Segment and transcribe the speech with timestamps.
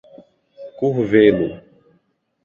[0.77, 1.47] Curvelo